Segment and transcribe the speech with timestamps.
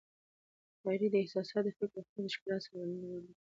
[0.81, 3.41] شاعري د احساساتو، فکر او خیال د ښکلا څرګندولو غوره وسیله ده.